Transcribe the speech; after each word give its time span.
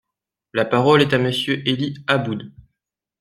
La 0.53 0.65
parole 0.65 1.03
est 1.03 1.13
à 1.13 1.19
Monsieur 1.19 1.61
Élie 1.69 2.03
Aboud. 2.07 2.51